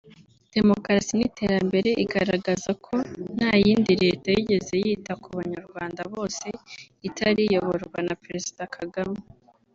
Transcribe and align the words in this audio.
demokarasi 0.55 1.13
n’iterambere; 1.15 1.89
igaragaza 2.03 2.71
ko 2.85 2.95
nta 3.35 3.51
yindi 3.65 3.93
leta 4.03 4.27
yigeze 4.37 4.73
yita 4.85 5.13
ku 5.21 5.29
Banyarwanda 5.39 6.01
bose 6.13 6.45
itari 7.07 7.41
iyoborwa 7.45 7.99
na 8.07 8.15
Perezida 8.23 8.63
Kagame 8.77 9.17